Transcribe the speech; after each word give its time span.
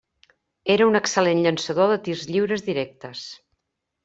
Era 0.75 0.87
un 0.91 0.99
excel·lent 0.99 1.41
llançador 1.43 1.93
de 1.93 1.99
tirs 2.09 2.25
lliures 2.33 2.65
directes. 2.71 3.25